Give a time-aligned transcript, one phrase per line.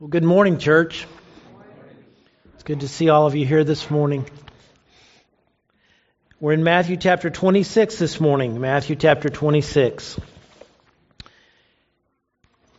[0.00, 1.06] Well, good morning, church.
[2.54, 4.24] It's good to see all of you here this morning.
[6.40, 8.58] We're in Matthew chapter 26 this morning.
[8.58, 10.18] Matthew chapter 26.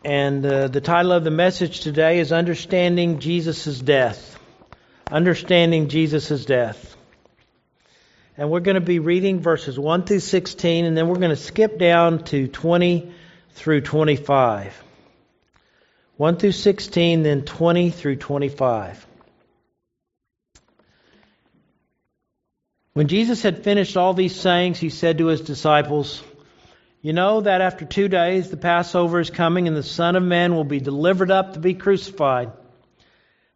[0.04, 4.40] And uh, the title of the message today is Understanding Jesus' Death.
[5.12, 6.98] Understanding Jesus' Death.
[8.36, 11.36] And we're going to be reading verses 1 through 16, and then we're going to
[11.36, 13.14] skip down to 20
[13.52, 14.86] through 25.
[16.22, 19.08] 1 through 16, then 20 through 25.
[22.94, 26.22] When Jesus had finished all these sayings, he said to his disciples,
[27.02, 30.54] You know that after two days the Passover is coming, and the Son of Man
[30.54, 32.52] will be delivered up to be crucified.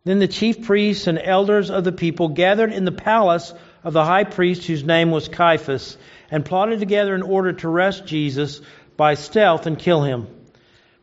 [0.04, 4.04] Then the chief priests and elders of the people gathered in the palace of the
[4.04, 5.98] high priest, whose name was Caiaphas,
[6.32, 8.60] and plotted together in order to arrest Jesus
[8.98, 10.45] by stealth and kill him.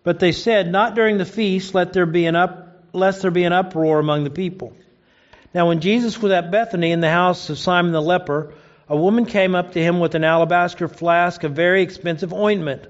[0.04, 3.44] But they said, Not during the feast, let there be an up, lest there be
[3.44, 4.72] an uproar among the people.
[5.54, 8.54] Now, when Jesus was at Bethany in the house of Simon the leper,
[8.88, 12.86] a woman came up to him with an alabaster flask of very expensive ointment.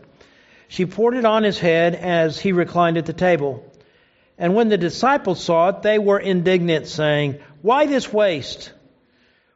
[0.69, 3.71] She poured it on his head as he reclined at the table.
[4.39, 8.73] And when the disciples saw it, they were indignant, saying, Why this waste?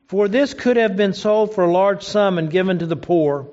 [0.09, 3.49] For this could have been sold for a large sum and given to the poor.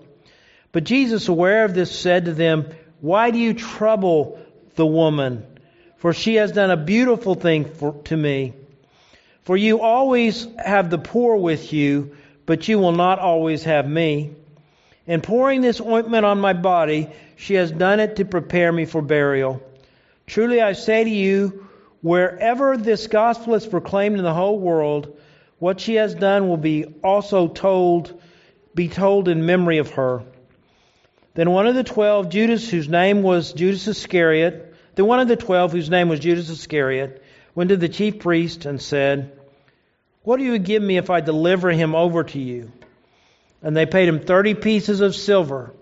[0.71, 2.69] But Jesus, aware of this, said to them,
[3.03, 4.39] why do you trouble
[4.75, 5.45] the woman?
[5.97, 8.53] For she has done a beautiful thing for, to me.
[9.41, 12.15] For you always have the poor with you,
[12.45, 14.31] but you will not always have me.
[15.05, 19.01] In pouring this ointment on my body, she has done it to prepare me for
[19.01, 19.61] burial.
[20.25, 21.67] Truly I say to you,
[22.01, 25.19] wherever this gospel is proclaimed in the whole world,
[25.59, 28.17] what she has done will be also told,
[28.73, 30.23] be told in memory of her.
[31.35, 35.35] Then one of the twelve, Judas, whose name was Judas Iscariot, then one of the
[35.35, 37.23] twelve, whose name was Judas Iscariot,
[37.55, 39.31] went to the chief priest and said,
[40.21, 42.71] What do you give me if I deliver him over to you?
[43.63, 45.73] And they paid him thirty pieces of silver.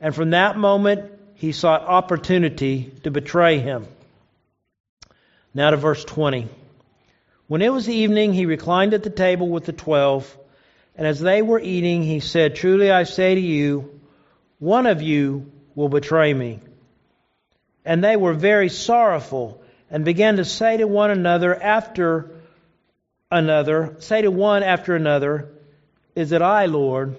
[0.00, 3.86] And from that moment, he sought opportunity to betray him.
[5.52, 6.48] Now to verse 20.
[7.46, 10.36] When it was evening, he reclined at the table with the twelve,
[10.96, 13.97] and as they were eating, he said, Truly I say to you,
[14.58, 16.60] one of you will betray me.
[17.84, 22.30] And they were very sorrowful and began to say to one another after
[23.30, 25.48] another, say to one after another,
[26.14, 27.16] Is it I, Lord?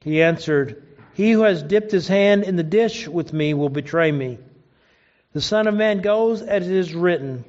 [0.00, 0.82] He answered,
[1.14, 4.38] He who has dipped his hand in the dish with me will betray me.
[5.32, 7.44] The Son of Man goes as it is written,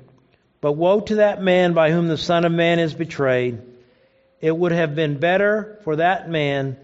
[0.60, 3.62] but woe to that man by whom the Son of Man is betrayed.
[4.42, 6.78] It would have been better for that man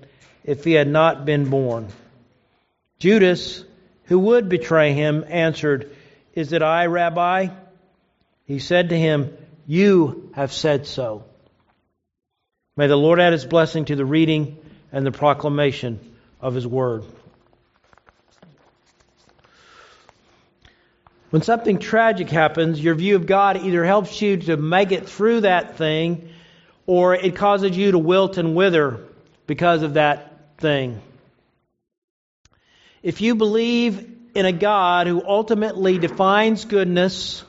[0.46, 1.88] if he had not been born.
[3.00, 3.66] Judas,
[4.06, 5.94] who would betray him, answered,
[6.34, 7.48] Is it I, Rabbi?
[8.46, 9.36] He said to him,
[9.66, 11.26] You have said so.
[12.78, 14.58] May the Lord add his blessing to the reading
[14.92, 16.00] and the proclamation
[16.40, 17.04] of his word.
[21.32, 25.42] When something tragic happens, your view of God either helps you to make it through
[25.42, 26.30] that thing
[26.86, 29.00] or it causes you to wilt and wither
[29.48, 31.02] because of that thing.
[33.04, 37.44] If you believe in a God who ultimately defines goodness,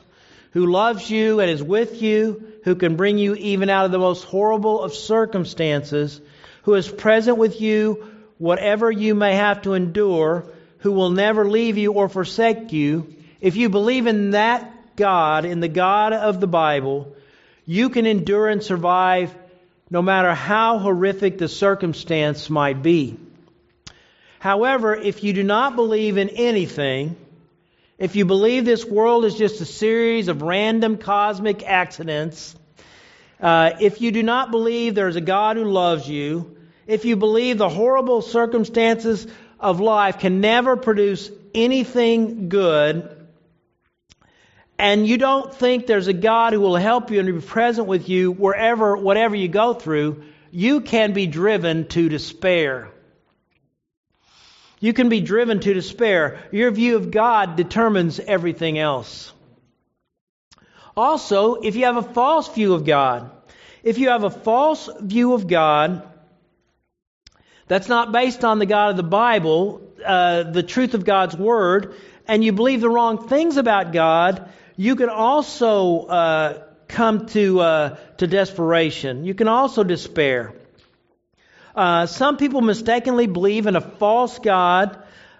[0.51, 3.99] who loves you and is with you, who can bring you even out of the
[3.99, 6.21] most horrible of circumstances,
[6.63, 8.05] who is present with you
[8.37, 10.45] whatever you may have to endure,
[10.79, 15.59] who will never leave you or forsake you, if you believe in that God, in
[15.59, 17.15] the God of the Bible,
[17.65, 19.33] you can endure and survive
[19.89, 23.17] no matter how horrific the circumstance might be.
[24.39, 27.15] However, if you do not believe in anything,
[27.97, 32.55] if you believe this world is just a series of random cosmic accidents,
[33.39, 37.57] uh, if you do not believe there's a God who loves you, if you believe
[37.57, 39.25] the horrible circumstances
[39.59, 43.16] of life can never produce anything good,
[44.79, 48.09] and you don't think there's a God who will help you and be present with
[48.09, 52.89] you wherever, whatever you go through, you can be driven to despair.
[54.79, 56.39] You can be driven to despair.
[56.51, 59.33] Your view of God determines everything else.
[60.95, 63.31] Also, if you have a false view of God,
[63.83, 66.03] if you have a false view of God
[67.67, 71.95] that's not based on the God of the Bible, uh, the truth of God's Word,
[72.27, 77.97] and you believe the wrong things about God, you can also uh, come to, uh,
[78.17, 79.25] to desperation.
[79.25, 80.53] You can also despair.
[81.75, 84.97] Uh, some people mistakenly believe in a false God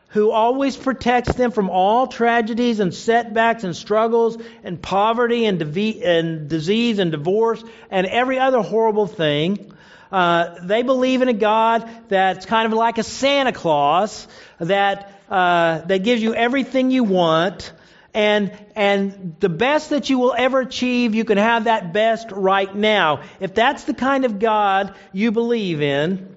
[0.10, 6.50] who always protects them from all tragedies and setbacks and struggles and poverty and, and
[6.50, 9.72] disease and divorce and every other horrible thing.
[10.12, 14.28] Uh, they believe in a God that's kind of like a Santa Claus
[14.60, 17.74] that uh, that gives you everything you want,
[18.14, 22.74] and and the best that you will ever achieve, you can have that best right
[22.74, 23.22] now.
[23.40, 26.36] If that's the kind of God you believe in,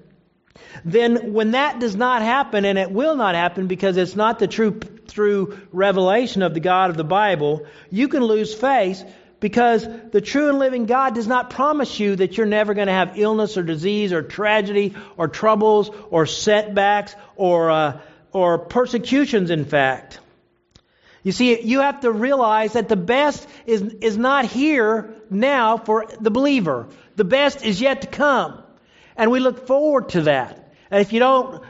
[0.85, 4.49] then when that does not happen, and it will not happen because it's not the
[4.49, 9.05] true through revelation of the God of the Bible, you can lose faith
[9.41, 12.93] because the true and living God does not promise you that you're never going to
[12.93, 18.01] have illness or disease or tragedy or troubles or setbacks or uh,
[18.33, 19.51] or persecutions.
[19.51, 20.21] In fact,
[21.23, 26.07] you see, you have to realize that the best is is not here now for
[26.21, 26.89] the believer.
[27.17, 28.63] The best is yet to come,
[29.17, 30.73] and we look forward to that.
[30.91, 31.63] And if you don't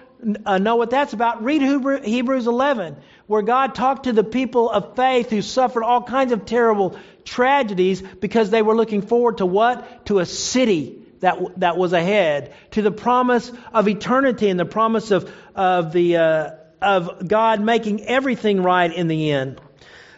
[0.47, 1.63] uh, know what that's about, read
[2.05, 6.45] Hebrews 11, where God talked to the people of faith who suffered all kinds of
[6.45, 10.07] terrible tragedies because they were looking forward to what?
[10.07, 15.11] To a city that, that was ahead, to the promise of eternity and the promise
[15.11, 16.51] of, of, the, uh,
[16.83, 19.61] of God making everything right in the end.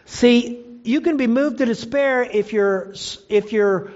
[0.05, 2.93] See, you can be moved to despair if, your
[3.29, 3.91] if your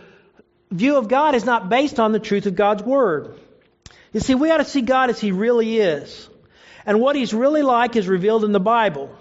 [0.71, 3.37] view of God is not based on the truth of God's Word.
[4.13, 6.29] You see, we ought to see God as He really is.
[6.85, 9.13] And what He's really like is revealed in the Bible.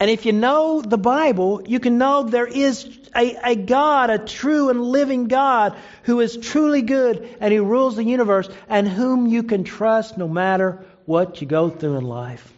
[0.00, 2.84] And if you know the Bible, you can know there is
[3.14, 7.96] a, a, God, a true and living God, who is truly good and who rules
[7.96, 12.52] the universe and whom you can trust no matter what you go through in life.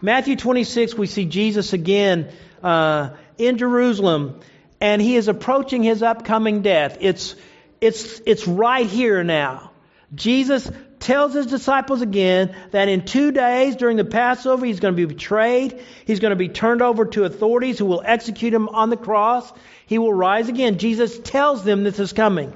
[0.00, 2.30] Matthew 26, we see Jesus again
[2.62, 4.40] uh, in Jerusalem,
[4.80, 6.98] and he is approaching his upcoming death.
[7.00, 7.34] It's
[7.80, 9.70] it's, it's right here now.
[10.14, 10.68] Jesus
[11.00, 15.12] tells his disciples again that in two days during the Passover, he's going to be
[15.12, 15.80] betrayed.
[16.04, 19.52] He's going to be turned over to authorities who will execute him on the cross.
[19.86, 20.78] He will rise again.
[20.78, 22.52] Jesus tells them this is coming.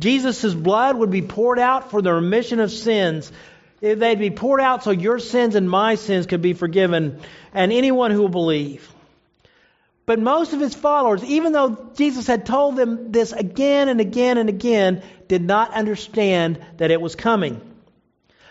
[0.00, 3.30] Jesus' blood would be poured out for the remission of sins.
[3.80, 7.20] They'd be poured out so your sins and my sins could be forgiven,
[7.52, 8.90] and anyone who will believe.
[10.06, 14.36] But most of his followers, even though Jesus had told them this again and again
[14.38, 17.60] and again, did not understand that it was coming.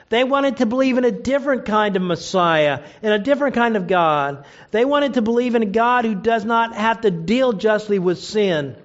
[0.09, 3.87] They wanted to believe in a different kind of Messiah, in a different kind of
[3.87, 4.45] God.
[4.71, 8.19] They wanted to believe in a God who does not have to deal justly with
[8.19, 8.75] sin.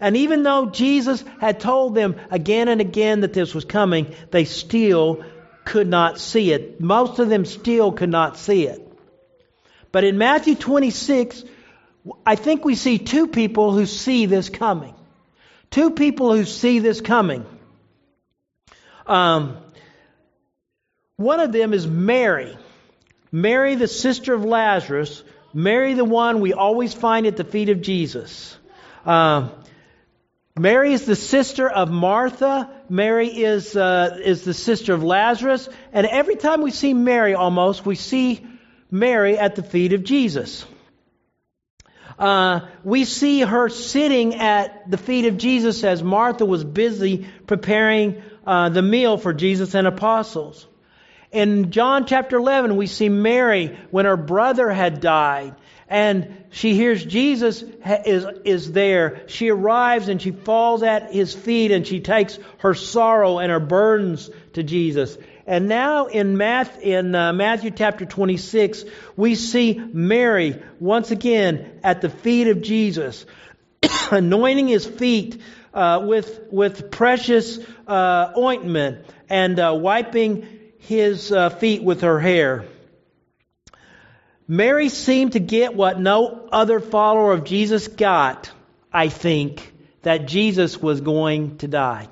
[0.00, 4.44] And even though Jesus had told them again and again that this was coming, they
[4.44, 5.24] still
[5.66, 6.80] could not see it.
[6.80, 8.82] Most of them still could not see it.
[9.92, 11.44] But in Matthew 26,
[12.24, 14.94] I think we see two people who see this coming.
[15.70, 17.44] Two people who see this coming.
[19.06, 19.58] Um,
[21.16, 22.56] one of them is Mary.
[23.32, 25.22] Mary, the sister of Lazarus.
[25.52, 28.56] Mary, the one we always find at the feet of Jesus.
[29.04, 29.48] Uh,
[30.58, 32.70] Mary is the sister of Martha.
[32.88, 35.68] Mary is, uh, is the sister of Lazarus.
[35.92, 38.46] And every time we see Mary almost, we see
[38.90, 40.64] Mary at the feet of Jesus
[42.18, 48.22] uh, we see her sitting at the feet of Jesus as Martha was busy preparing
[48.46, 50.66] uh, the meal for Jesus and apostles.
[51.32, 55.54] In John chapter 11, we see Mary when her brother had died
[55.88, 59.22] and she hears Jesus is, is there.
[59.28, 63.60] She arrives and she falls at his feet and she takes her sorrow and her
[63.60, 65.16] burdens to Jesus.
[65.46, 68.84] And now in, Math, in uh, Matthew chapter 26,
[69.16, 73.24] we see Mary once again at the feet of Jesus,
[74.10, 75.40] anointing his feet
[75.72, 82.64] uh, with, with precious uh, ointment and uh, wiping his uh, feet with her hair.
[84.48, 88.50] Mary seemed to get what no other follower of Jesus got,
[88.92, 89.72] I think,
[90.02, 92.08] that Jesus was going to die.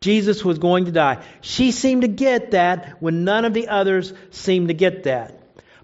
[0.00, 1.22] Jesus was going to die.
[1.40, 5.38] She seemed to get that when none of the others seemed to get that.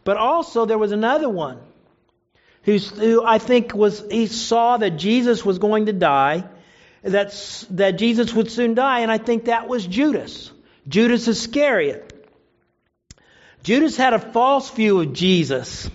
[0.04, 1.58] But also, there was another one
[2.62, 6.44] who I think was, he saw that Jesus was going to die,
[7.02, 10.50] that, that Jesus would soon die, and I think that was Judas.
[10.88, 12.15] Judas Iscariot.
[13.66, 15.90] Judas had a false view of Jesus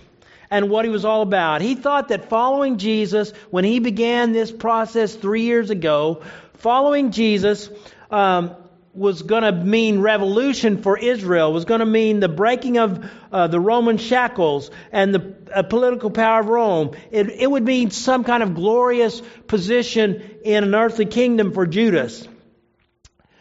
[0.50, 1.62] and what he was all about.
[1.62, 6.20] He thought that following Jesus, when he began this process three years ago,
[6.58, 7.70] following Jesus
[8.10, 8.54] um,
[8.92, 13.46] was going to mean revolution for Israel, was going to mean the breaking of uh,
[13.46, 16.90] the Roman shackles and the uh, political power of Rome.
[17.10, 22.28] It, it would mean some kind of glorious position in an earthly kingdom for Judas.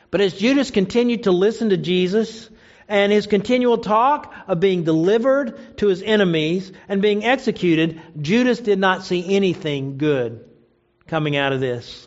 [0.09, 2.50] But as Judas continued to listen to Jesus
[2.91, 8.79] and his continual talk of being delivered to his enemies and being executed, Judas did
[8.79, 10.43] not see anything good
[11.07, 12.05] coming out of this.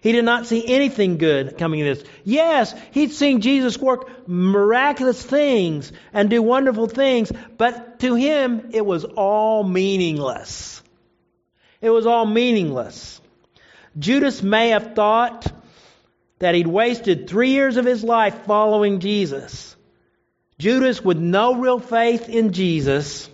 [0.00, 2.08] He did not see anything good coming of this.
[2.24, 8.84] Yes, he'd seen Jesus work miraculous things and do wonderful things, but to him it
[8.84, 10.82] was all meaningless.
[11.80, 13.20] It was all meaningless.
[13.96, 15.46] Judas may have thought
[16.40, 19.75] that he'd wasted three years of his life following Jesus.
[20.58, 23.28] Judas, with no real faith in Jesus,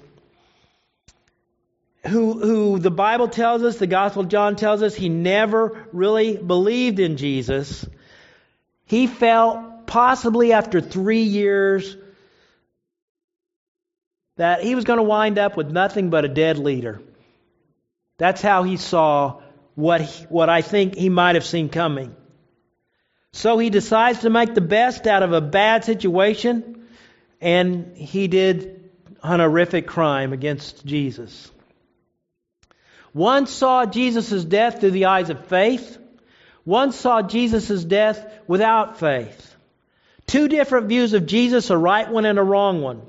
[2.06, 6.36] who, who the Bible tells us, the Gospel of John tells us, he never really
[6.36, 7.86] believed in Jesus.
[8.86, 11.96] He felt, possibly after three years,
[14.36, 17.00] that he was going to wind up with nothing but a dead leader.
[18.18, 19.40] That's how he saw
[19.74, 22.16] what, he, what I think he might have seen coming.
[23.32, 26.81] So he decides to make the best out of a bad situation,
[27.42, 28.88] and he did
[29.22, 31.50] an horrific crime against Jesus.
[33.12, 35.98] One saw Jesus' death through the eyes of faith.
[36.64, 39.56] One saw Jesus' death without faith.
[40.26, 43.02] Two different views of Jesus, a right one and a wrong one.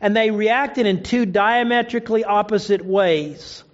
[0.00, 3.64] And they reacted in two diametrically opposite ways.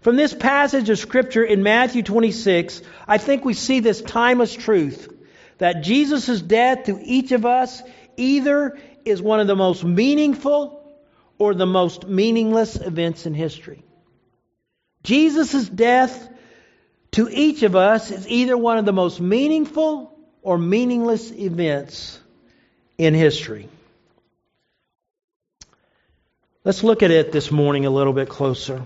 [0.00, 5.12] From this passage of Scripture in Matthew 26, I think we see this timeless truth
[5.58, 7.82] that Jesus' death to each of us
[8.16, 8.78] either
[9.10, 10.82] is one of the most meaningful
[11.38, 13.82] or the most meaningless events in history.
[15.02, 16.28] Jesus' death
[17.12, 22.20] to each of us is either one of the most meaningful or meaningless events
[22.98, 23.68] in history.
[26.64, 28.84] Let's look at it this morning a little bit closer.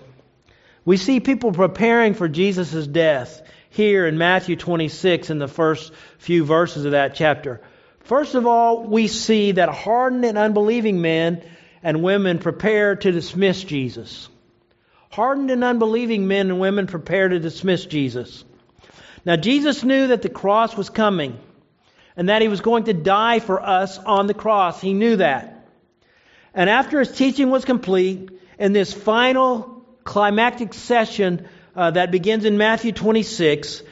[0.84, 6.44] We see people preparing for Jesus' death here in Matthew 26 in the first few
[6.44, 7.60] verses of that chapter.
[8.04, 11.42] First of all, we see that hardened and unbelieving men
[11.82, 14.28] and women prepare to dismiss Jesus.
[15.10, 18.44] Hardened and unbelieving men and women prepare to dismiss Jesus.
[19.24, 21.38] Now, Jesus knew that the cross was coming
[22.16, 24.80] and that he was going to die for us on the cross.
[24.80, 25.66] He knew that.
[26.52, 32.58] And after his teaching was complete, in this final climactic session uh, that begins in
[32.58, 33.82] Matthew 26,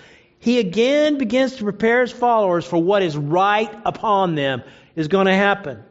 [0.43, 4.65] he again begins to prepare his followers for what is right upon them
[4.97, 5.85] is going to happen.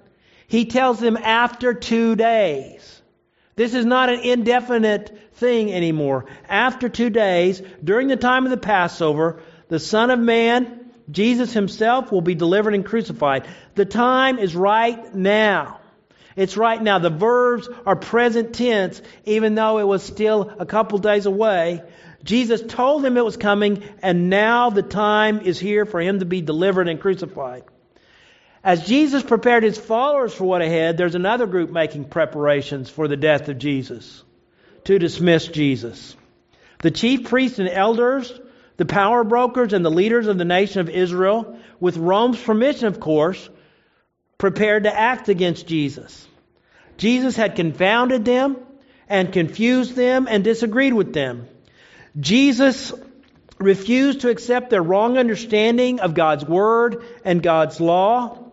[0.46, 3.01] He tells them after two days.
[3.55, 6.25] This is not an indefinite thing anymore.
[6.50, 12.12] After two days, during the time of the Passover, the Son of Man, Jesus himself,
[12.12, 13.48] will be delivered and crucified.
[13.75, 15.79] The time is right now.
[16.36, 17.00] It's right now.
[17.00, 21.84] The verbs are present tense, even though it was still a couple days away.
[22.24, 26.25] Jesus told him it was coming, and now the time is here for him to
[26.25, 27.63] be delivered and crucified.
[28.63, 33.18] As Jesus prepared his followers for what ahead, there's another group making preparations for the
[33.18, 34.24] death of Jesus
[34.84, 36.16] to dismiss Jesus.
[36.80, 38.32] The chief priests and elders,
[38.78, 43.00] the power brokers, and the leaders of the nation of Israel, with Rome's permission, of
[43.00, 43.50] course,
[44.38, 46.28] prepared to act against Jesus.
[46.98, 48.58] Jesus had confounded them
[49.10, 51.48] and confused them and disagreed with them.
[52.20, 52.94] Jesus
[53.58, 58.51] refused to accept their wrong understanding of God's Word and God's law.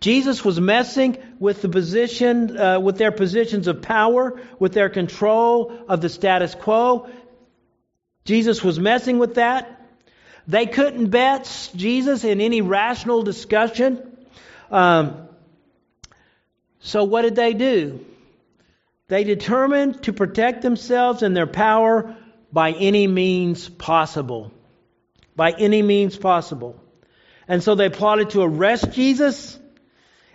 [0.00, 5.72] Jesus was messing with the position, uh, with their positions of power, with their control
[5.88, 7.08] of the status quo.
[8.24, 9.80] Jesus was messing with that.
[10.48, 14.16] They couldn't bet Jesus in any rational discussion.
[14.72, 15.28] Um,
[16.80, 18.04] so what did they do?
[19.06, 22.16] They determined to protect themselves and their power
[22.52, 24.52] by any means possible.
[25.34, 26.78] By any means possible.
[27.48, 29.58] And so they plotted to arrest Jesus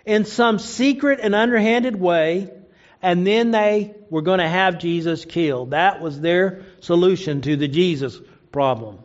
[0.04, 2.50] in some secret and underhanded way,
[3.00, 5.70] and then they were going to have Jesus killed.
[5.70, 8.18] That was their solution to the Jesus
[8.50, 8.98] problem.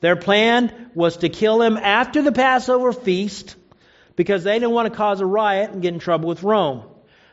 [0.00, 3.56] Their plan was to kill him after the Passover feast
[4.16, 6.84] because they didn't want to cause a riot and get in trouble with Rome.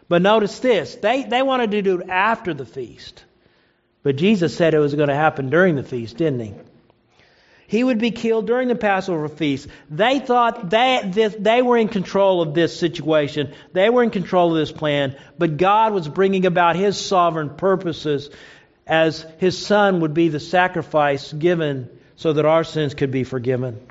[0.07, 3.23] But notice this they, they wanted to do it after the feast.
[4.05, 6.53] But Jesus said it was going to happen during the feast, didn't he?
[7.65, 9.67] He would be killed during the Passover feast.
[9.89, 13.51] They thought they, this, they were in control of this situation.
[13.73, 15.17] They were in control of this plan.
[15.39, 18.29] But God was bringing about His sovereign purposes
[18.85, 23.87] as His Son would be the sacrifice given so that our sins could be forgiven.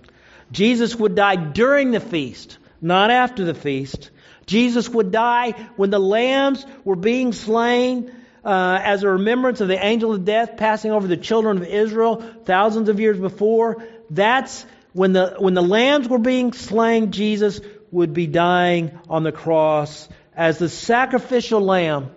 [0.53, 4.13] Jesus would die during the feast, not after the feast.
[4.47, 8.13] Jesus would die when the lambs were being slain
[8.45, 12.23] uh, as a remembrance of the angel of death passing over the children of Israel
[12.45, 13.85] thousands of years before.
[14.11, 17.11] That's when the when the lambs were being slain.
[17.11, 17.61] Jesus
[17.91, 22.11] would be dying on the cross as the sacrificial lamb,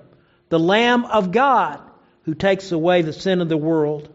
[0.50, 1.80] the Lamb of God
[2.24, 4.10] who takes away the sin of the world.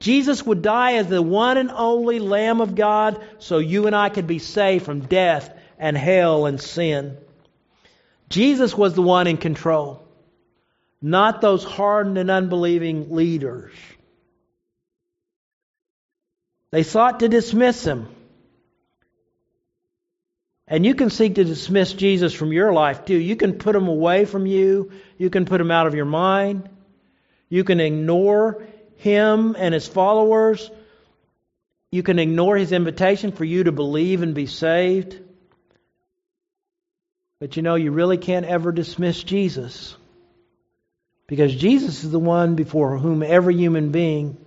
[0.00, 4.10] Jesus would die as the one and only Lamb of God so you and I
[4.10, 7.16] could be saved from death and hell and sin.
[8.28, 10.04] Jesus was the one in control,
[11.00, 13.72] not those hardened and unbelieving leaders.
[16.70, 18.08] They sought to dismiss him.
[20.66, 23.16] And you can seek to dismiss Jesus from your life too.
[23.16, 24.92] You can put him away from you.
[25.16, 26.68] You can put him out of your mind.
[27.48, 28.62] You can ignore
[28.96, 30.70] him and his followers.
[31.90, 35.18] You can ignore his invitation for you to believe and be saved.
[37.40, 39.96] But you know, you really can't ever dismiss Jesus.
[41.28, 44.38] Because Jesus is the one before whom every human being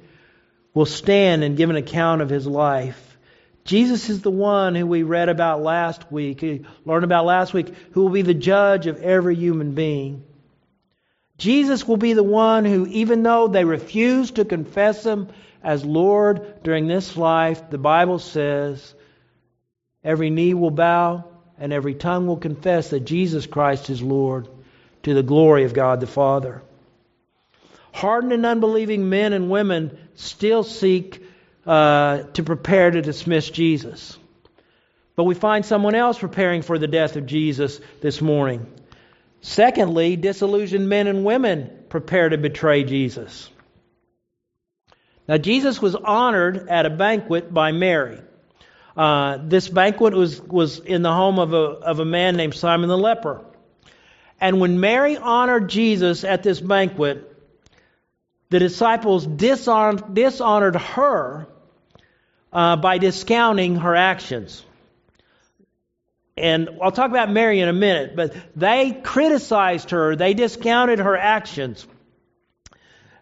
[0.74, 3.18] will stand and give an account of his life.
[3.64, 7.72] Jesus is the one who we read about last week, who learned about last week,
[7.92, 10.24] who will be the judge of every human being.
[11.38, 15.28] Jesus will be the one who, even though they refuse to confess him
[15.64, 18.96] as Lord during this life, the Bible says,
[20.04, 21.26] every knee will bow
[21.60, 24.48] and every tongue will confess that Jesus Christ is Lord
[25.04, 26.64] to the glory of God the Father.
[27.94, 31.24] Hardened and unbelieving men and women still seek
[31.66, 34.18] uh, to prepare to dismiss Jesus.
[35.16, 38.66] But we find someone else preparing for the death of Jesus this morning.
[39.42, 43.50] Secondly, disillusioned men and women prepare to betray Jesus.
[45.28, 48.20] Now, Jesus was honored at a banquet by Mary.
[48.96, 52.90] Uh, this banquet was, was in the home of a, of a man named Simon
[52.90, 53.46] the leper.
[54.40, 57.31] And when Mary honored Jesus at this banquet,
[58.52, 61.48] the disciples dishonored, dishonored her
[62.52, 64.64] uh, by discounting her actions.
[66.36, 71.16] And I'll talk about Mary in a minute, but they criticized her, they discounted her
[71.16, 71.88] actions.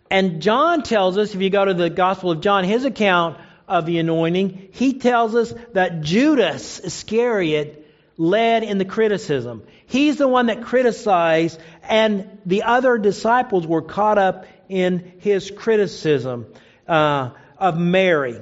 [0.10, 3.86] And John tells us, if you go to the Gospel of John, his account of
[3.86, 7.86] the anointing, he tells us that Judas Iscariot
[8.18, 9.62] led in the criticism.
[9.86, 16.46] He's the one that criticized, and the other disciples were caught up in his criticism
[16.88, 18.40] uh, of Mary.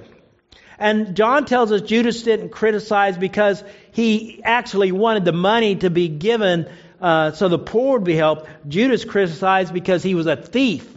[0.77, 6.07] And John tells us Judas didn't criticize because he actually wanted the money to be
[6.07, 6.69] given
[7.01, 8.47] uh, so the poor would be helped.
[8.67, 10.87] Judas criticized because he was a thief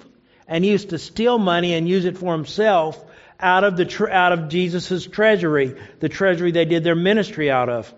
[0.48, 3.02] and used to steal money and use it for himself
[3.38, 7.92] out of the out of Jesus' treasury, the treasury they did their ministry out of.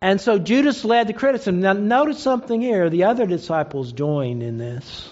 [0.00, 1.60] And so Judas led the criticism.
[1.60, 2.88] Now notice something here.
[2.88, 5.10] The other disciples joined in this.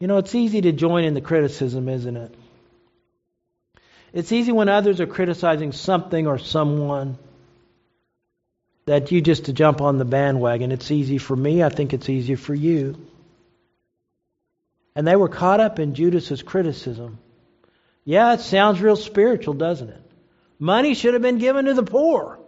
[0.00, 2.34] You know, it's easy to join in the criticism, isn't it?
[4.12, 7.18] It's easy when others are criticizing something or someone
[8.86, 10.72] that you just to jump on the bandwagon.
[10.72, 11.62] It's easy for me.
[11.62, 12.96] I think it's easy for you.
[14.94, 17.18] And they were caught up in Judas's criticism.
[18.04, 20.02] Yeah, it sounds real spiritual, doesn't it?
[20.58, 22.38] Money should have been given to the poor.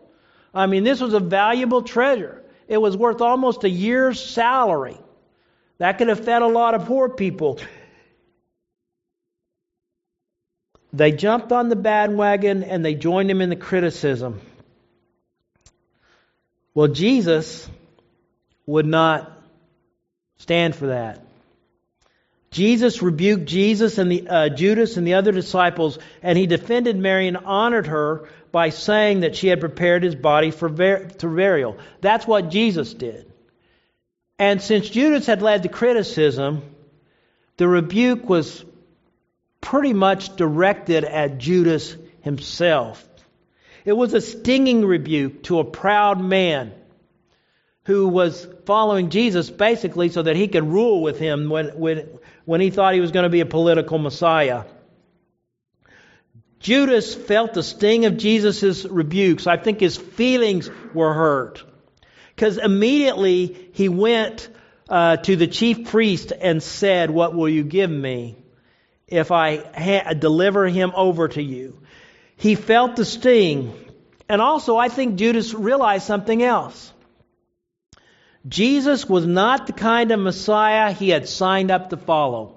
[0.56, 2.42] I mean, this was a valuable treasure.
[2.66, 4.96] It was worth almost a year's salary.
[5.76, 7.60] That could have fed a lot of poor people.
[10.94, 14.40] They jumped on the bandwagon and they joined him in the criticism.
[16.72, 17.68] Well, Jesus
[18.64, 19.30] would not
[20.38, 21.25] stand for that.
[22.56, 27.28] Jesus rebuked Jesus and the uh, Judas and the other disciples, and he defended Mary
[27.28, 31.76] and honored her by saying that she had prepared his body for, ver- burial.
[32.00, 33.30] That's what Jesus did.
[34.38, 36.62] And since Judas had led the criticism,
[37.58, 38.64] the rebuke was
[39.60, 43.06] pretty much directed at Judas himself.
[43.84, 46.72] It was a stinging rebuke to a proud man
[47.84, 52.08] who was following Jesus basically so that he could rule with him when, when,
[52.46, 54.64] when he thought he was going to be a political Messiah.
[56.60, 59.46] Judas felt the sting of Jesus' rebukes.
[59.46, 61.62] I think his feelings were hurt.
[62.34, 64.48] Because immediately he went
[64.88, 68.36] uh, to the chief priest and said, What will you give me
[69.06, 71.78] if I ha- deliver him over to you?
[72.36, 73.74] He felt the sting.
[74.28, 76.92] And also, I think Judas realized something else.
[78.48, 82.56] Jesus was not the kind of Messiah he had signed up to follow.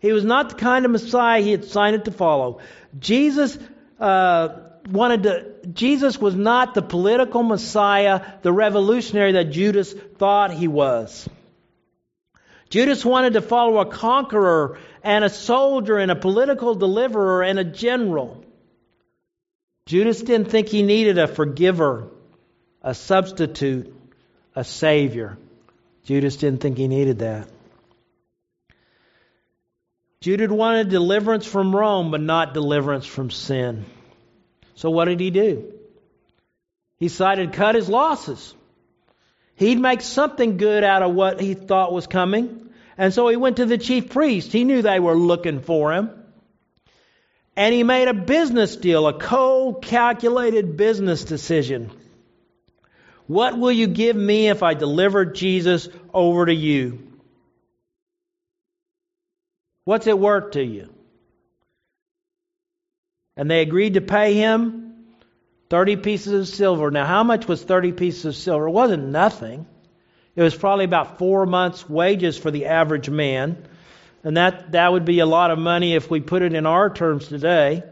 [0.00, 2.60] He was not the kind of Messiah he had signed up to follow.
[2.98, 3.58] Jesus
[3.98, 4.48] uh,
[4.90, 11.28] wanted to, Jesus was not the political Messiah, the revolutionary that Judas thought he was.
[12.68, 17.64] Judas wanted to follow a conqueror and a soldier and a political deliverer and a
[17.64, 18.44] general.
[19.86, 22.08] Judas didn't think he needed a forgiver,
[22.82, 23.94] a substitute,
[24.56, 25.38] a savior.
[26.04, 27.48] Judas didn't think he needed that.
[30.22, 33.84] Judas wanted deliverance from Rome, but not deliverance from sin.
[34.74, 35.72] So what did he do?
[36.98, 38.54] He decided to cut his losses.
[39.56, 42.70] He'd make something good out of what he thought was coming.
[42.98, 44.52] And so he went to the chief priest.
[44.52, 46.10] He knew they were looking for him.
[47.54, 51.90] And he made a business deal, a cold, calculated business decision.
[53.26, 57.06] What will you give me if I deliver Jesus over to you?
[59.84, 60.92] What's it worth to you?
[63.36, 65.04] And they agreed to pay him
[65.70, 66.90] 30 pieces of silver.
[66.90, 68.68] Now, how much was 30 pieces of silver?
[68.68, 69.66] It wasn't nothing.
[70.36, 73.62] It was probably about four months' wages for the average man.
[74.22, 76.90] And that, that would be a lot of money if we put it in our
[76.90, 77.82] terms today.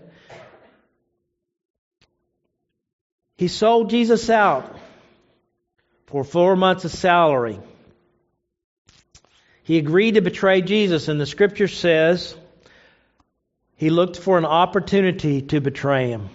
[3.36, 4.76] He sold Jesus out
[6.06, 7.58] for four months of salary.
[9.62, 12.36] He agreed to betray Jesus, and the scripture says
[13.76, 16.28] he looked for an opportunity to betray him.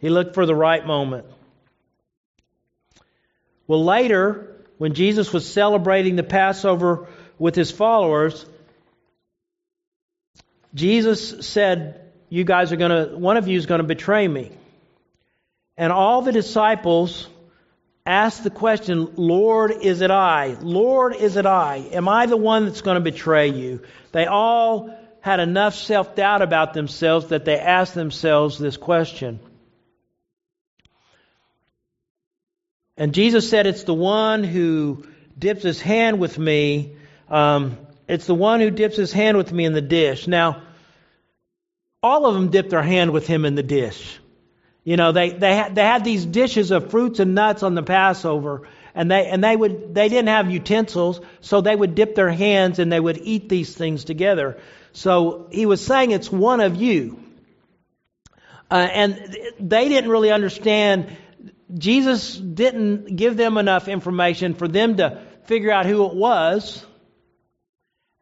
[0.00, 1.26] He looked for the right moment.
[3.66, 7.06] Well, later, when Jesus was celebrating the Passover
[7.38, 8.44] with his followers,
[10.74, 14.50] Jesus said, You guys are going to, one of you is going to betray me.
[15.76, 17.28] And all the disciples
[18.04, 20.56] asked the question, Lord, is it I?
[20.60, 21.76] Lord, is it I?
[21.92, 23.82] Am I the one that's going to betray you?
[24.10, 29.38] They all had enough self doubt about themselves that they asked themselves this question.
[32.96, 35.06] And Jesus said, It's the one who
[35.38, 36.96] dips his hand with me.
[37.28, 40.26] Um, it's the one who dips his hand with me in the dish.
[40.26, 40.62] Now,
[42.02, 44.18] all of them dipped their hand with him in the dish.
[44.84, 47.82] You know, they they had, they had these dishes of fruits and nuts on the
[47.82, 52.30] Passover, and they and they would they didn't have utensils, so they would dip their
[52.30, 54.58] hands and they would eat these things together.
[54.92, 57.22] So he was saying it's one of you,
[58.70, 61.16] uh, and they didn't really understand.
[61.72, 66.84] Jesus didn't give them enough information for them to figure out who it was.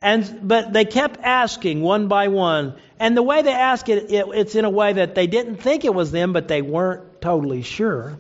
[0.03, 4.27] And but they kept asking one by one, and the way they asked it, it,
[4.35, 7.63] it's in a way that they didn't think it was them, but they weren't totally
[7.63, 8.19] sure.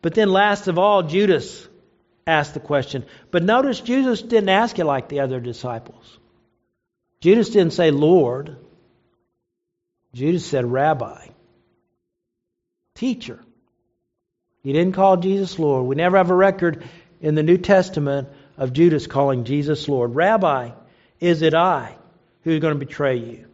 [0.00, 1.68] But then, last of all, Judas
[2.26, 3.04] asked the question.
[3.30, 6.18] But notice Judas didn't ask it like the other disciples.
[7.20, 8.56] Judas didn't say Lord.
[10.12, 11.28] Judas said Rabbi,
[12.96, 13.40] teacher.
[14.62, 15.86] He didn't call Jesus Lord.
[15.86, 16.84] We never have a record
[17.20, 18.28] in the New Testament
[18.62, 20.14] of Judas calling Jesus Lord.
[20.14, 20.70] Rabbi,
[21.18, 21.96] is it I
[22.44, 23.46] who's going to betray you?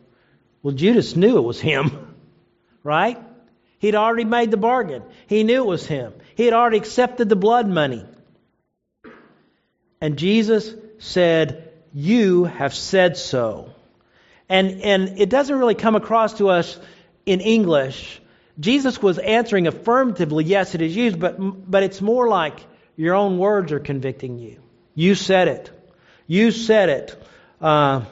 [0.63, 2.15] Well, Judas knew it was him,
[2.85, 3.19] right?
[3.79, 5.03] He'd already made the bargain.
[5.27, 6.13] He knew it was him.
[6.35, 8.05] He had already accepted the blood money.
[9.99, 13.73] And Jesus said, You have said so.
[14.47, 16.79] And, and it doesn't really come across to us
[17.25, 18.21] in English.
[18.61, 22.61] Jesus was answering affirmatively, yes, it is used, but, but it's more like
[22.95, 24.61] your own words are convicting you.
[24.99, 25.71] You said it.
[26.27, 27.23] You said it.
[27.61, 28.05] Uh,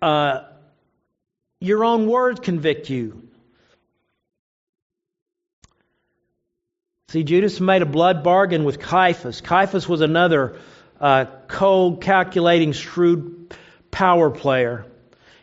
[0.00, 0.44] uh,
[1.60, 3.28] your own words convict you.
[7.08, 9.42] See, Judas made a blood bargain with Caiaphas.
[9.42, 10.56] Caiaphas was another
[10.98, 13.54] uh, cold, calculating, shrewd
[13.90, 14.86] power player.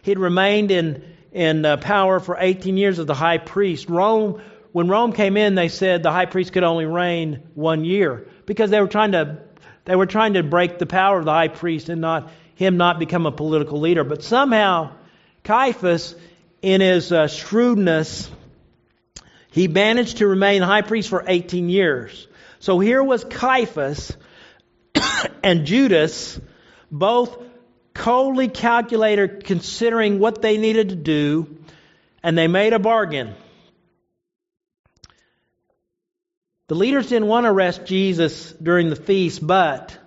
[0.02, 3.88] He'd remained in, in uh, power for 18 years as the high priest.
[3.88, 8.28] Rome, when Rome came in, they said the high priest could only reign one year
[8.48, 9.44] because they were trying to
[9.86, 13.00] they were trying to break the power of the high priest and not him not
[13.00, 14.04] become a political leader.
[14.04, 14.91] But somehow,
[15.43, 16.15] Caiaphas,
[16.62, 18.30] in his uh, shrewdness,
[19.52, 22.28] he managed to remain high priest for 18 years.
[22.60, 24.15] So here was Caiaphas
[25.43, 26.39] and Judas,
[26.91, 27.38] both
[27.93, 31.58] coldly calculated, considering what they needed to do,
[32.24, 33.36] and they made a bargain.
[36.67, 39.97] The leaders didn't want to arrest Jesus during the feast, but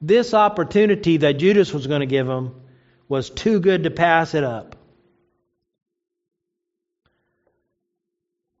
[0.00, 2.54] this opportunity that Judas was going to give them
[3.08, 4.76] was too good to pass it up.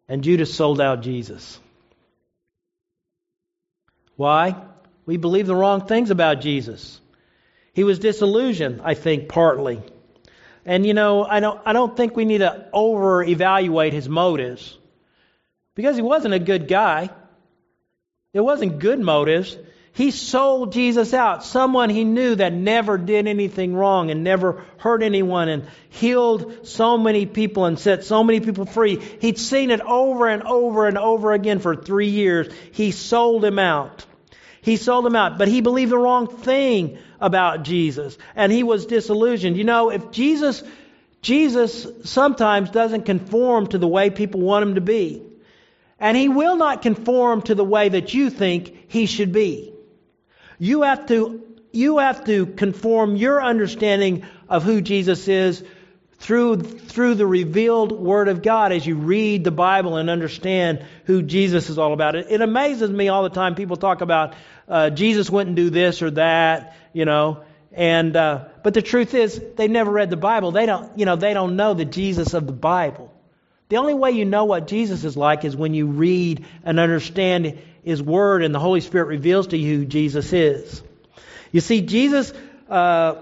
[0.06, 1.58] And Judas sold out Jesus.
[4.16, 4.56] Why?
[5.06, 7.00] We believe the wrong things about Jesus.
[7.72, 9.80] He was disillusioned, I think, partly.
[10.66, 14.76] And you know, I don't I don't think we need to over evaluate his motives.
[15.74, 17.08] Because he wasn't a good guy.
[18.32, 19.56] It wasn't good motives.
[19.92, 25.02] He sold Jesus out, someone he knew that never did anything wrong and never hurt
[25.02, 29.00] anyone and healed so many people and set so many people free.
[29.20, 32.52] He'd seen it over and over and over again for three years.
[32.70, 34.06] He sold him out.
[34.62, 38.86] He sold him out, but he believed the wrong thing about Jesus and he was
[38.86, 39.56] disillusioned.
[39.56, 40.62] You know, if Jesus,
[41.20, 45.29] Jesus sometimes doesn't conform to the way people want him to be.
[46.00, 49.74] And he will not conform to the way that you think he should be.
[50.58, 55.62] You have to, you have to conform your understanding of who Jesus is
[56.20, 61.22] through, through the revealed Word of God as you read the Bible and understand who
[61.22, 62.14] Jesus is all about.
[62.14, 63.54] It, it amazes me all the time.
[63.54, 64.34] People talk about
[64.68, 67.44] uh, Jesus wouldn't do this or that, you know.
[67.72, 70.50] And uh, but the truth is, they never read the Bible.
[70.50, 73.12] They don't, you know, they don't know the Jesus of the Bible.
[73.70, 77.62] The only way you know what Jesus is like is when you read and understand
[77.84, 80.82] His Word and the Holy Spirit reveals to you who Jesus is.
[81.52, 82.32] You see, Jesus,
[82.68, 83.14] uh,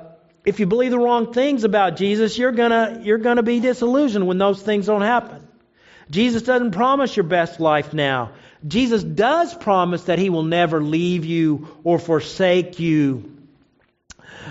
[0.46, 4.38] if you believe the wrong things about Jesus, you're gonna, you're gonna be disillusioned when
[4.38, 5.46] those things don't happen.
[6.10, 8.30] Jesus doesn't promise your best life now.
[8.66, 13.37] Jesus does promise that He will never leave you or forsake you.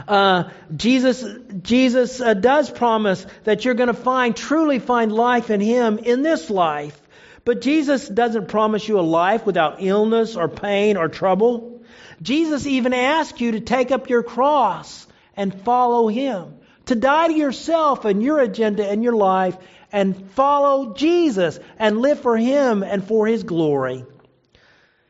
[0.08, 1.24] Uh, Jesus,
[1.62, 6.22] Jesus uh, does promise that you're going to find, truly find life in Him in
[6.22, 7.00] this life.
[7.46, 11.82] But Jesus doesn't promise you a life without illness or pain or trouble.
[12.22, 16.56] Jesus even asks you to take up your cross and follow Him.
[16.88, 19.58] To die to yourself and your agenda and your life
[19.92, 24.06] and follow Jesus and live for Him and for His glory.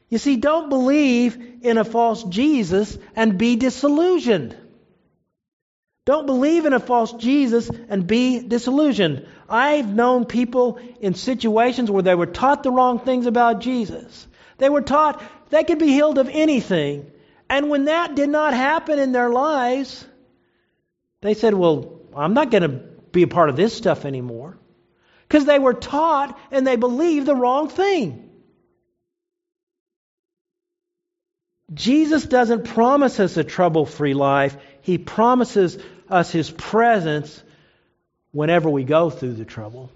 [0.10, 4.56] You see, don't believe in a false Jesus and be disillusioned.
[6.08, 9.28] Don't believe in a false Jesus and be disillusioned.
[9.50, 14.26] I've known people in situations where they were taught the wrong things about Jesus.
[14.58, 17.12] They were taught they could be healed of anything.
[17.50, 20.06] And when that did not happen in their lives,
[21.20, 24.58] they said, Well, I'm not going to be a part of this stuff anymore.
[25.28, 28.30] Because they were taught and they believed the wrong thing.
[31.74, 34.56] Jesus doesn't promise us a trouble free life.
[34.80, 35.78] He promises
[36.10, 37.44] us His presence
[38.32, 39.90] whenever we go through the trouble.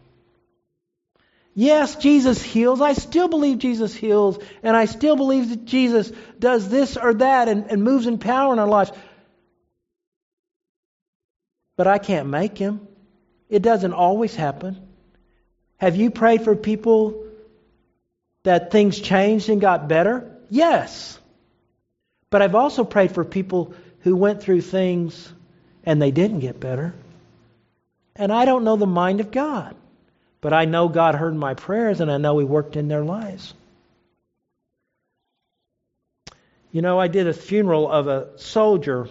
[1.54, 2.80] Yes, Jesus heals.
[2.80, 7.50] I still believe Jesus heals, and I still believe that Jesus does this or that
[7.50, 8.92] and, and moves in power in our lives.
[11.76, 12.88] But I can't make him.
[13.50, 14.88] It doesn't always happen.
[15.78, 17.26] Have you prayed for people
[18.44, 20.38] that things changed and got better?
[20.50, 21.20] Yes.
[22.30, 25.32] But I've also prayed for people who went through things
[25.86, 26.94] and they didn't get better.
[28.16, 29.76] And I don't know the mind of God,
[30.42, 33.54] but I know God heard my prayers and I know He worked in their lives.
[36.72, 39.10] You know, I did a funeral of a soldier,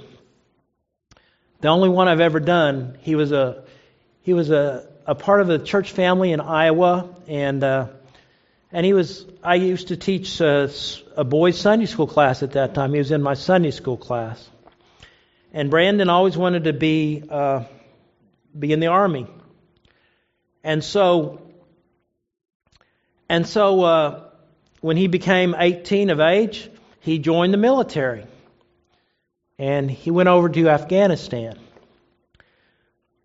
[1.61, 2.97] the only one I've ever done.
[3.03, 3.65] He was a
[4.23, 7.89] he was a, a part of a church family in Iowa, and uh,
[8.73, 9.27] and he was.
[9.43, 10.71] I used to teach a,
[11.17, 12.93] a boys' Sunday school class at that time.
[12.93, 14.49] He was in my Sunday school class.
[15.53, 17.65] And Brandon always wanted to be uh,
[18.57, 19.27] be in the army,
[20.63, 21.41] and so
[23.29, 24.25] and so uh,
[24.81, 28.27] when he became 18 of age, he joined the military,
[29.59, 31.59] and he went over to Afghanistan.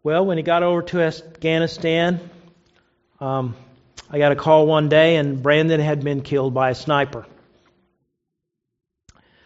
[0.04, 2.20] Well, when he got over to Afghanistan,
[3.20, 3.56] um,
[4.10, 7.26] I got a call one day, and Brandon had been killed by a sniper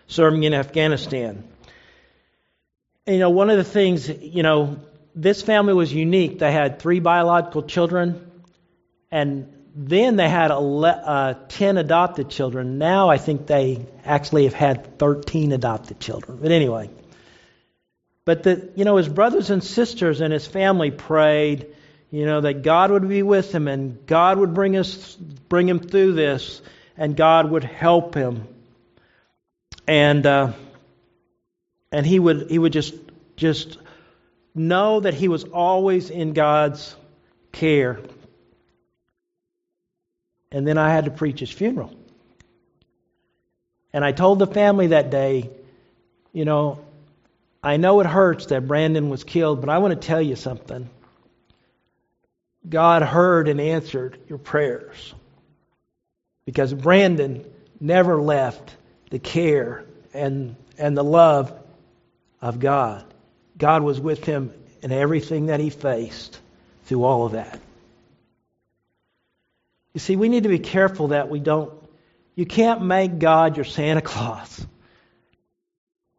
[0.08, 1.44] serving in Afghanistan
[3.10, 4.80] you know, one of the things, you know,
[5.15, 6.39] this family was unique.
[6.39, 8.32] They had three biological children,
[9.12, 12.78] and then they had uh, 10 adopted children.
[12.78, 16.39] Now I think they actually have had 13 adopted children.
[16.41, 16.89] But anyway,
[18.26, 21.67] but the, you know, his brothers and sisters and his family prayed,
[22.12, 25.80] you know, that God would be with him and God would bring us, bring him
[25.80, 26.62] through this,
[26.98, 28.48] and God would help him.
[29.88, 30.54] And uh,
[31.91, 32.93] and he would he would just
[33.36, 33.78] just
[34.56, 36.95] know that he was always in God's
[37.52, 37.99] care.
[40.52, 41.93] And then I had to preach his funeral.
[43.93, 45.49] And I told the family that day,
[46.34, 46.80] you know,
[47.63, 50.89] I know it hurts that Brandon was killed, but I want to tell you something.
[52.67, 55.13] God heard and answered your prayers.
[56.45, 57.45] Because Brandon
[57.80, 58.75] never left
[59.10, 61.59] the care and, and the love
[62.41, 63.06] of God.
[63.58, 66.39] God was with him in everything that he faced
[66.86, 67.60] through all of that.
[69.93, 71.73] You see, we need to be careful that we don't,
[72.36, 74.65] you can't make God your Santa Claus.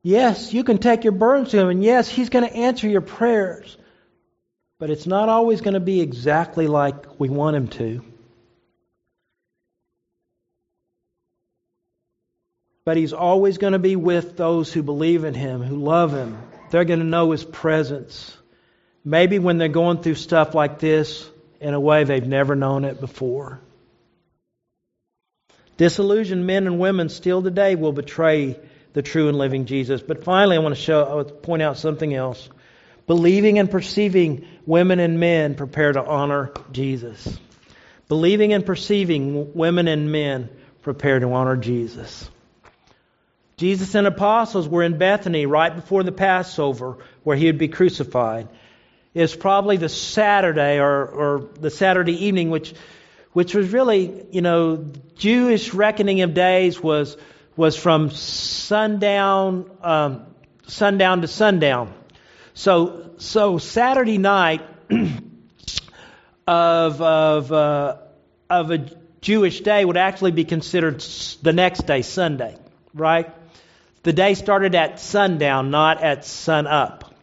[0.03, 3.01] Yes, you can take your burdens to Him, and yes, He's going to answer your
[3.03, 3.77] prayers.
[4.79, 8.05] But it's not always going to be exactly like we want Him to.
[12.85, 16.39] But He's always going to be with those who believe in Him, who love Him.
[16.71, 18.37] They're going to know His presence.
[19.05, 21.29] Maybe when they're going through stuff like this
[21.61, 23.61] in a way they've never known it before.
[25.77, 28.59] Disillusioned men and women still today will betray
[28.93, 30.03] the true and living Jesus.
[30.03, 32.49] But finally, I want to show, I want to point out something else.
[33.07, 37.39] Believing and perceiving women and men prepare to honor Jesus.
[38.09, 40.51] Believing and perceiving women and men
[40.83, 42.29] prepare to honor Jesus.
[43.61, 48.49] Jesus and apostles were in Bethany right before the Passover where he would be crucified.
[49.13, 52.73] It's probably the Saturday or, or the Saturday evening, which
[53.35, 57.19] which was really, you know, Jewish reckoning of days was
[57.55, 60.25] was from sundown um,
[60.67, 61.93] sundown to sundown.
[62.55, 64.63] So so Saturday night
[66.47, 67.97] of of uh,
[68.49, 71.05] of a Jewish day would actually be considered
[71.43, 72.57] the next day, Sunday,
[72.95, 73.35] right?
[74.03, 77.15] The day started at sundown, not at sunup.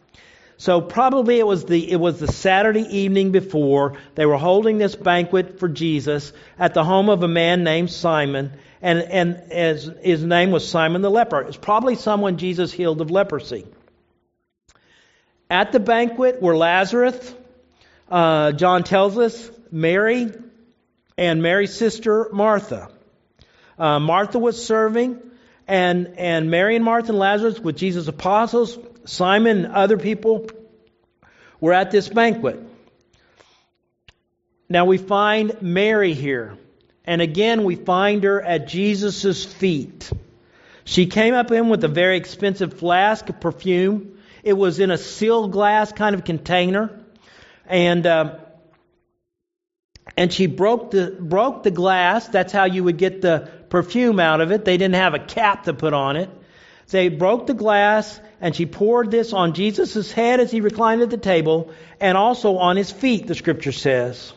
[0.57, 4.95] So probably it was the it was the Saturday evening before they were holding this
[4.95, 10.23] banquet for Jesus at the home of a man named Simon, and and as his
[10.23, 11.41] name was Simon the leper.
[11.41, 13.67] It's probably someone Jesus healed of leprosy.
[15.49, 17.35] At the banquet were Lazarus,
[18.09, 20.31] uh, John tells us, Mary,
[21.17, 22.89] and Mary's sister Martha.
[23.77, 25.19] Uh, Martha was serving,
[25.67, 28.77] and and Mary and Martha and Lazarus with Jesus' apostles
[29.07, 30.47] Simon and other people
[31.59, 32.61] were at this banquet.
[34.69, 36.57] Now we find Mary here.
[37.05, 40.11] And again, we find her at Jesus' feet.
[40.83, 44.19] She came up in with a very expensive flask of perfume.
[44.43, 46.91] It was in a sealed glass kind of container.
[47.65, 48.39] And, uh,
[50.17, 52.27] and she broke the, broke the glass.
[52.27, 54.65] That's how you would get the perfume out of it.
[54.65, 56.29] They didn't have a cap to put on it.
[56.89, 61.09] They broke the glass and she poured this on Jesus' head as he reclined at
[61.09, 64.33] the table and also on his feet, the scripture says.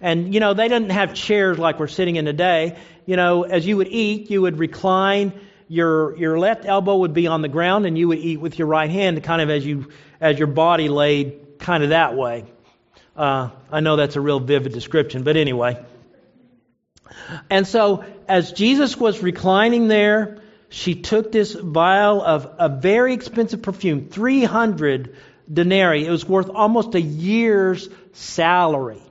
[0.00, 2.78] And, you know, they didn't have chairs like we're sitting in today.
[3.06, 5.32] You know, as you would eat, you would recline,
[5.68, 8.68] your, your left elbow would be on the ground and you would eat with your
[8.68, 9.88] right hand kind of as you,
[10.20, 12.44] as your body laid kind of that way.
[13.16, 15.84] Uh, I know that's a real vivid description, but anyway.
[17.50, 20.38] And so, as Jesus was reclining there,
[20.68, 25.16] she took this vial of a very expensive perfume, 300
[25.52, 26.06] denarii.
[26.06, 29.02] It was worth almost a year's salary.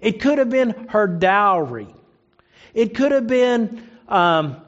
[0.00, 1.88] It could have been her dowry.
[2.74, 4.58] It could have been, um,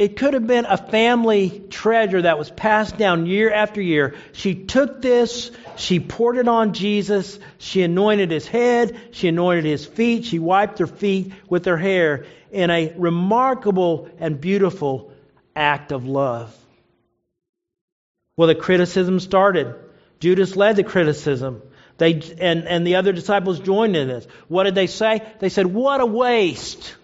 [0.00, 4.14] it could have been a family treasure that was passed down year after year.
[4.32, 9.84] She took this, she poured it on Jesus, she anointed his head, she anointed his
[9.84, 15.12] feet, she wiped her feet with her hair in a remarkable and beautiful
[15.54, 16.56] act of love.
[18.38, 19.74] Well, the criticism started.
[20.18, 21.60] Judas led the criticism.
[21.98, 24.26] They, and, and the other disciples joined in this.
[24.48, 25.20] What did they say?
[25.40, 26.96] They said, What a waste.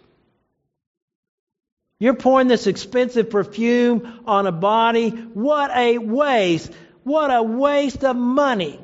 [1.98, 5.08] You're pouring this expensive perfume on a body.
[5.08, 6.70] What a waste.
[7.04, 8.78] What a waste of money.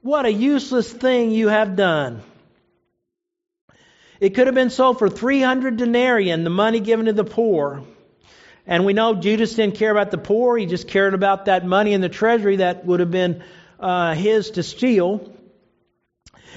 [0.00, 2.22] What a useless thing you have done.
[4.20, 7.84] It could have been sold for 300 denarii the money given to the poor.
[8.66, 11.92] And we know Judas didn't care about the poor, he just cared about that money
[11.92, 13.42] in the treasury that would have been
[13.78, 15.32] uh, his to steal.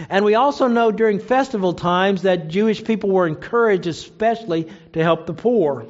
[0.09, 5.25] And we also know during festival times that Jewish people were encouraged, especially, to help
[5.25, 5.85] the poor.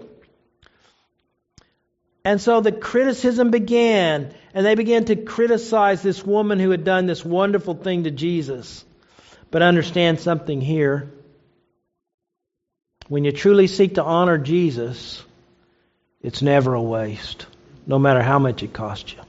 [2.23, 7.05] And so the criticism began, and they began to criticize this woman who had done
[7.05, 8.85] this wonderful thing to Jesus.
[9.49, 11.11] But understand something here.
[13.07, 15.23] When you truly seek to honor Jesus,
[16.21, 17.45] it's never a waste,
[17.87, 19.19] no matter how much it costs you.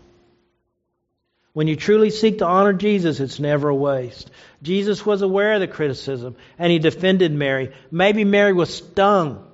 [1.52, 4.30] When you truly seek to honor Jesus, it's never a waste.
[4.62, 7.72] Jesus was aware of the criticism and he defended Mary.
[7.90, 9.46] Maybe Mary was stung.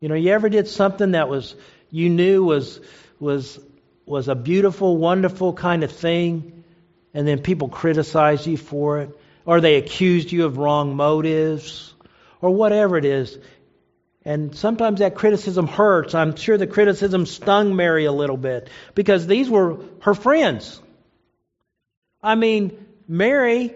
[0.00, 1.54] You know, you ever did something that was
[1.90, 2.80] you knew was
[3.18, 3.58] was
[4.04, 6.64] was a beautiful, wonderful kind of thing,
[7.14, 11.94] and then people criticized you for it, or they accused you of wrong motives,
[12.40, 13.38] or whatever it is.
[14.24, 16.14] And sometimes that criticism hurts.
[16.14, 20.81] I'm sure the criticism stung Mary a little bit because these were her friends.
[22.22, 23.74] I mean, Mary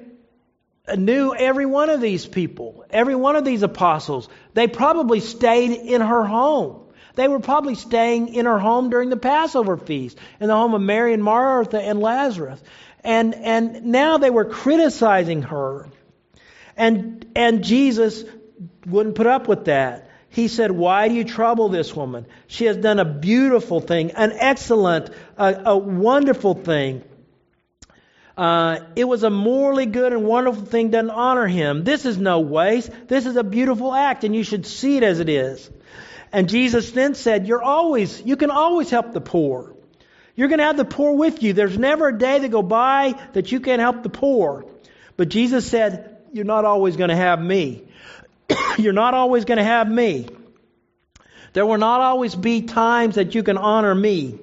[0.95, 4.29] knew every one of these people, every one of these apostles.
[4.55, 6.83] They probably stayed in her home.
[7.15, 10.83] They were probably staying in her home during the Passover feast, in the home of
[10.83, 12.63] Mary and Martha and Lazarus.
[13.03, 15.89] And, and now they were criticizing her.
[16.77, 18.23] And, and Jesus
[18.87, 20.11] wouldn't put up with that.
[20.29, 22.27] He said, Why do you trouble this woman?
[22.47, 27.03] She has done a beautiful thing, an excellent, a, a wonderful thing.
[28.37, 31.85] Uh, it was a morally good and wonderful thing to honor him.
[31.85, 32.91] This is no waste.
[33.09, 35.71] This is a beautiful act, and you should see it as it is.
[36.33, 39.75] And Jesus then said, You're always, you can always help the poor.
[40.35, 41.55] You're going to have the poor with you.
[41.55, 44.67] There's never a day that go by that you can't help the poor.
[45.17, 47.85] But Jesus said, You're not always going to have me.
[48.77, 50.29] You're not always going to have me.
[51.55, 54.39] There will not always be times that you can honor me.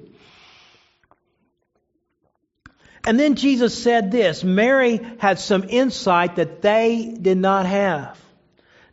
[3.06, 8.18] And then Jesus said this Mary had some insight that they did not have.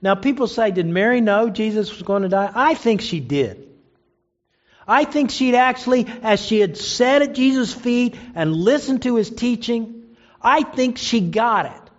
[0.01, 2.51] Now, people say, Did Mary know Jesus was going to die?
[2.53, 3.67] I think she did.
[4.87, 9.29] I think she'd actually, as she had sat at Jesus' feet and listened to his
[9.29, 10.03] teaching,
[10.41, 11.91] I think she got it.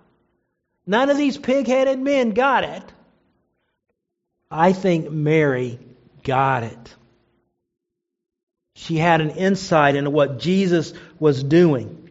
[0.85, 2.83] None of these pig headed men got it.
[4.51, 5.79] I think Mary
[6.25, 6.95] got it.
[8.75, 12.02] She had an insight into what Jesus was doing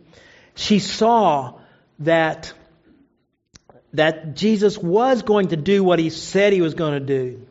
[0.56, 1.60] she saw
[2.00, 2.54] that,
[3.94, 7.48] that Jesus was going to do what he said he was going to do.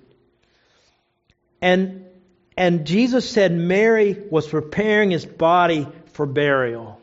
[1.62, 2.06] And,
[2.56, 7.00] and Jesus said Mary was preparing his body for burial.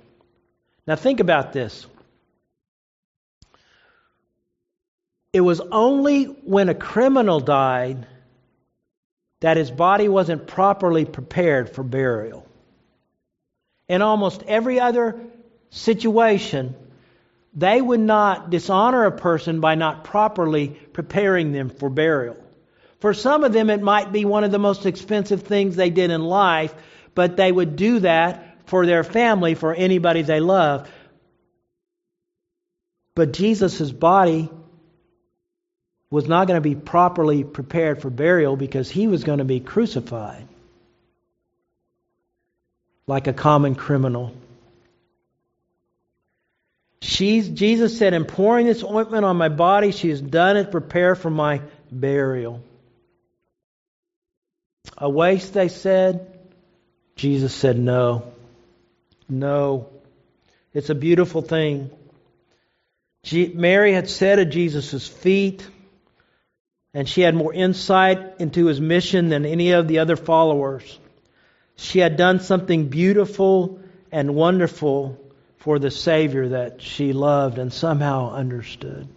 [0.86, 1.86] Now think about this.
[5.34, 8.08] It was only when a criminal died
[9.40, 12.48] that his body wasn't properly prepared for burial.
[13.88, 15.20] In almost every other
[15.70, 16.76] situation,
[17.54, 22.38] they would not dishonor a person by not properly preparing them for burial.
[23.00, 26.12] For some of them, it might be one of the most expensive things they did
[26.12, 26.74] in life,
[27.16, 30.90] but they would do that for their family, for anybody they love.
[33.16, 34.50] But Jesus' body
[36.10, 39.60] was not going to be properly prepared for burial because he was going to be
[39.60, 40.48] crucified
[43.08, 44.34] like a common criminal.
[47.02, 51.16] She's, Jesus said, in pouring this ointment on my body, she has done it, prepare
[51.16, 52.62] for my burial.
[54.98, 56.40] A waste, they said.
[57.16, 58.32] Jesus said, no.
[59.30, 59.90] No.
[60.74, 61.92] It's a beautiful thing.
[63.32, 65.68] Mary had sat at Jesus' feet,
[66.94, 71.00] and she had more insight into his mission than any of the other followers.
[71.76, 73.80] She had done something beautiful
[74.12, 75.20] and wonderful
[75.58, 79.08] for the Savior that she loved and somehow understood.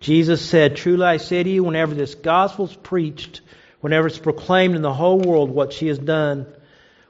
[0.00, 3.40] Jesus said, Truly I say to you, whenever this gospel is preached,
[3.80, 6.46] whenever it's proclaimed in the whole world, what she has done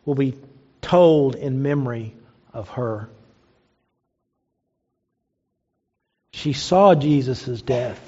[0.04, 0.34] will be
[0.80, 2.14] told in memory
[2.52, 3.08] of her.
[6.32, 8.00] She saw Jesus' death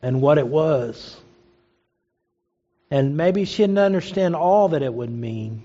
[0.00, 1.16] and what it was.
[2.90, 5.62] And maybe she didn't understand all that it would mean.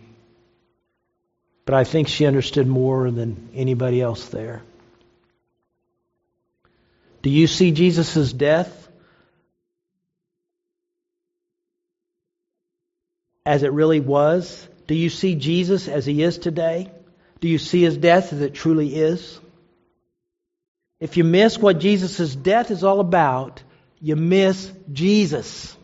[1.69, 4.63] But I think she understood more than anybody else there.
[7.21, 8.89] Do you see Jesus' death
[13.45, 14.67] as it really was?
[14.87, 16.89] Do you see Jesus as he is today?
[17.39, 19.39] Do you see his death as it truly is?
[20.99, 23.61] If you miss what Jesus' death is all about,
[24.01, 25.77] you miss Jesus.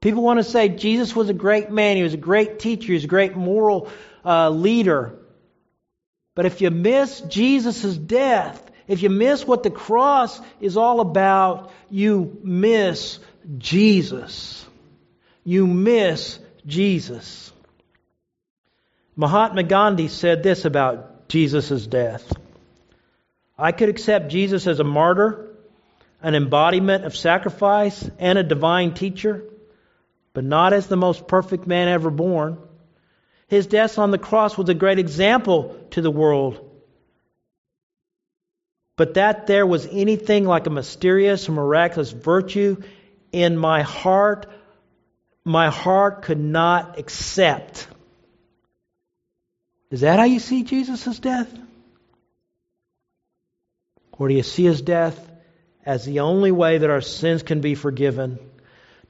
[0.00, 2.92] People want to say Jesus was a great man, he was a great teacher, he
[2.94, 3.90] was a great moral
[4.24, 5.18] uh, leader.
[6.36, 11.72] But if you miss Jesus' death, if you miss what the cross is all about,
[11.90, 13.18] you miss
[13.58, 14.64] Jesus.
[15.42, 17.52] You miss Jesus.
[19.16, 22.32] Mahatma Gandhi said this about Jesus' death
[23.58, 25.56] I could accept Jesus as a martyr,
[26.22, 29.42] an embodiment of sacrifice, and a divine teacher
[30.38, 32.58] but not as the most perfect man ever born.
[33.48, 36.64] His death on the cross was a great example to the world.
[38.94, 42.80] But that there was anything like a mysterious miraculous virtue
[43.32, 44.46] in my heart,
[45.44, 47.88] my heart could not accept.
[49.90, 51.52] Is that how you see Jesus' death?
[54.12, 55.18] Or do you see his death
[55.84, 58.38] as the only way that our sins can be forgiven?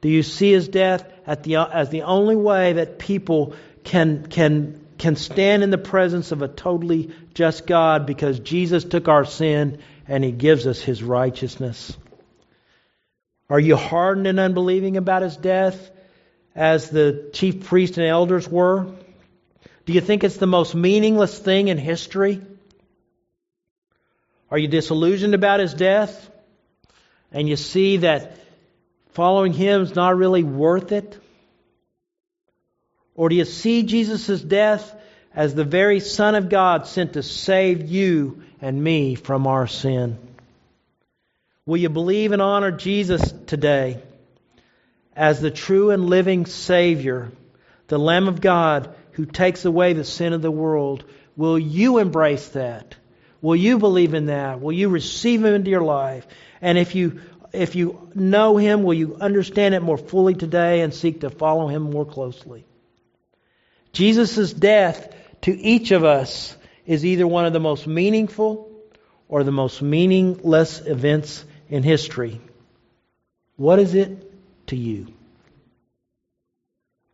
[0.01, 1.05] Do you see his death
[1.43, 6.43] the, as the only way that people can, can, can stand in the presence of
[6.43, 11.97] a totally just God because Jesus took our sin and he gives us his righteousness?
[13.51, 15.91] Are you hardened and unbelieving about his death
[16.55, 18.87] as the chief priests and elders were?
[19.87, 22.43] Do you think it's the most meaningless thing in history?
[24.51, 26.31] Are you disillusioned about his death?
[27.33, 28.37] And you see that
[29.19, 31.19] following him is not really worth it?
[33.17, 34.95] Or do you see Jesus' death
[35.35, 40.19] as the very Son of God sent to save you and me from our sin?
[41.67, 44.01] Will you believe and honor Jesus today
[45.17, 47.33] as the true and living Savior,
[47.89, 51.03] the Lamb of God who takes away the sin of the world?
[51.37, 52.95] Will you embrace that?
[53.43, 54.61] Will you believe in that?
[54.61, 56.25] Will you receive Him into your life?
[56.61, 57.21] And if you
[57.53, 61.69] if you know Him, will you understand it more fully today and seek to follow
[61.69, 62.65] Him more closely?
[63.93, 68.71] Jesus' death to each of us is either one of the most meaningful
[69.29, 72.41] or the most meaningless events in history.
[73.57, 74.33] What is it
[74.69, 75.13] to you?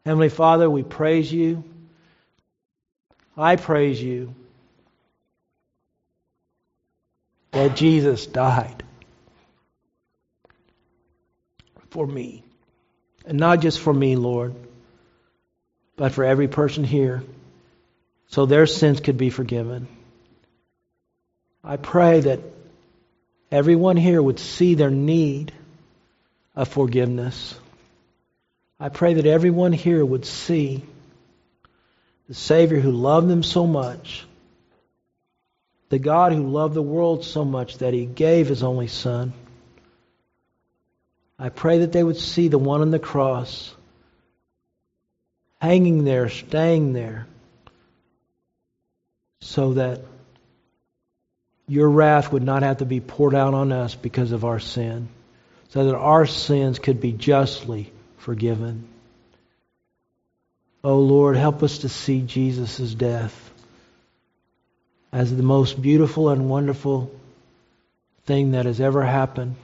[0.04, 1.64] Heavenly Father, we praise you.
[3.36, 4.34] I praise you
[7.52, 8.84] that Jesus died
[11.94, 12.42] for me.
[13.24, 14.52] And not just for me, Lord,
[15.96, 17.22] but for every person here,
[18.26, 19.86] so their sins could be forgiven.
[21.62, 22.40] I pray that
[23.50, 25.52] everyone here would see their need
[26.56, 27.54] of forgiveness.
[28.80, 30.82] I pray that everyone here would see
[32.28, 34.26] the Savior who loved them so much
[35.90, 39.32] the God who loved the world so much that he gave his only Son.
[41.38, 43.74] I pray that they would see the one on the cross
[45.60, 47.26] hanging there, staying there,
[49.40, 50.02] so that
[51.66, 55.08] your wrath would not have to be poured out on us because of our sin,
[55.70, 58.86] so that our sins could be justly forgiven.
[60.82, 63.52] Oh Lord, help us to see Jesus' death
[65.10, 67.10] as the most beautiful and wonderful
[68.26, 69.56] thing that has ever happened,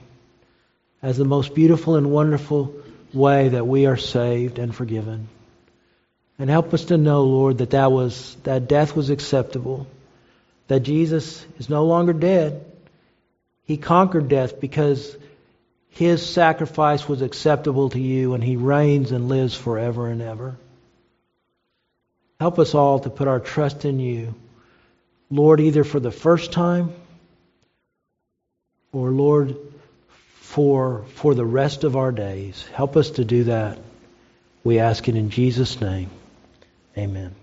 [1.01, 2.75] as the most beautiful and wonderful
[3.13, 5.27] way that we are saved and forgiven.
[6.39, 9.87] And help us to know, Lord, that that was that death was acceptable,
[10.67, 12.65] that Jesus is no longer dead.
[13.65, 15.15] He conquered death because
[15.89, 20.57] his sacrifice was acceptable to you and he reigns and lives forever and ever.
[22.39, 24.33] Help us all to put our trust in you
[25.31, 26.93] Lord, either for the first time
[28.91, 29.55] or, Lord,
[30.51, 32.65] for, for the rest of our days.
[32.73, 33.79] Help us to do that.
[34.65, 36.09] We ask it in Jesus' name.
[36.97, 37.33] Amen.